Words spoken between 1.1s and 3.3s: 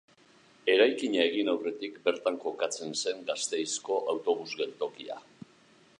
egin aurretik bertan kokatzen zen